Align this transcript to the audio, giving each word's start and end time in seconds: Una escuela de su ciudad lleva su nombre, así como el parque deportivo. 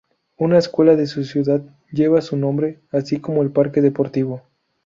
Una 0.37 0.57
escuela 0.57 0.95
de 0.95 1.05
su 1.05 1.23
ciudad 1.23 1.61
lleva 1.91 2.23
su 2.23 2.35
nombre, 2.35 2.79
así 2.91 3.19
como 3.19 3.43
el 3.43 3.51
parque 3.51 3.81
deportivo. 3.81 4.41